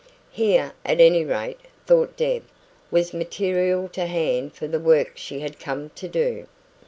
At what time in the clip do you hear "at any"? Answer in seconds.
0.83-1.23